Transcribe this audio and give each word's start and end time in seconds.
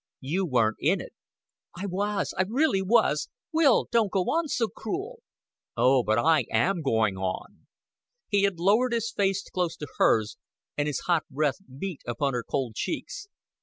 You 0.21 0.47
weren't 0.47 0.77
in 0.79 0.99
it." 0.99 1.13
"I 1.77 1.85
was 1.85 2.33
I 2.35 2.45
really 2.49 2.81
was. 2.81 3.29
Will 3.51 3.87
don't 3.91 4.11
go 4.11 4.21
on 4.31 4.47
so 4.47 4.67
cruel." 4.67 5.19
"Oh, 5.77 6.01
but 6.01 6.17
I 6.17 6.45
am 6.49 6.81
going 6.81 7.17
on." 7.17 7.67
He 8.27 8.41
had 8.41 8.57
lowered 8.59 8.93
his 8.93 9.11
face 9.11 9.47
close 9.47 9.75
to 9.77 9.85
hers, 9.99 10.37
and 10.75 10.87
his 10.87 11.01
hot 11.01 11.25
breath 11.29 11.59
beat 11.77 12.01
upon 12.07 12.33
her 12.33 12.41
cold 12.43 12.73
cheeks. 12.73 13.27